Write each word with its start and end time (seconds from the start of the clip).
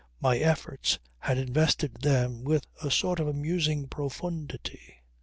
My 0.29 0.39
efforts 0.39 0.97
had 1.19 1.37
invested 1.37 1.97
them 2.01 2.43
with 2.43 2.65
a 2.81 2.89
sort 2.89 3.19
of 3.19 3.27
amusing 3.27 3.87
profundity. 3.87 5.03